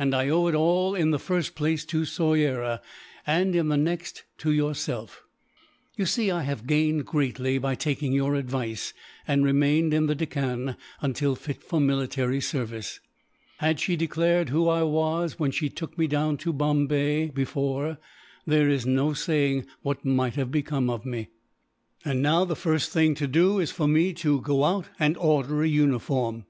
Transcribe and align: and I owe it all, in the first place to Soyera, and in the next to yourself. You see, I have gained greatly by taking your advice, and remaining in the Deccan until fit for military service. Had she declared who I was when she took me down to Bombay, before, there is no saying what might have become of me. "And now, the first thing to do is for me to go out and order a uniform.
and 0.00 0.16
I 0.16 0.28
owe 0.28 0.48
it 0.48 0.54
all, 0.56 0.96
in 0.96 1.12
the 1.12 1.18
first 1.20 1.54
place 1.54 1.84
to 1.84 2.04
Soyera, 2.04 2.80
and 3.24 3.54
in 3.54 3.68
the 3.68 3.76
next 3.76 4.24
to 4.38 4.50
yourself. 4.50 5.22
You 5.94 6.06
see, 6.06 6.28
I 6.28 6.42
have 6.42 6.66
gained 6.66 7.04
greatly 7.06 7.58
by 7.58 7.76
taking 7.76 8.12
your 8.12 8.34
advice, 8.34 8.92
and 9.28 9.44
remaining 9.44 9.92
in 9.92 10.06
the 10.06 10.16
Deccan 10.16 10.74
until 11.00 11.36
fit 11.36 11.62
for 11.62 11.78
military 11.78 12.40
service. 12.40 12.98
Had 13.58 13.78
she 13.78 13.94
declared 13.94 14.48
who 14.48 14.68
I 14.68 14.82
was 14.82 15.38
when 15.38 15.52
she 15.52 15.68
took 15.68 15.96
me 15.96 16.08
down 16.08 16.36
to 16.38 16.52
Bombay, 16.52 17.28
before, 17.30 17.98
there 18.44 18.68
is 18.68 18.86
no 18.86 19.12
saying 19.12 19.66
what 19.82 20.04
might 20.04 20.34
have 20.34 20.50
become 20.50 20.90
of 20.90 21.06
me. 21.06 21.28
"And 22.04 22.20
now, 22.20 22.44
the 22.44 22.56
first 22.56 22.90
thing 22.92 23.14
to 23.14 23.28
do 23.28 23.60
is 23.60 23.70
for 23.70 23.86
me 23.86 24.14
to 24.14 24.40
go 24.40 24.64
out 24.64 24.86
and 24.98 25.16
order 25.16 25.62
a 25.62 25.68
uniform. 25.68 26.46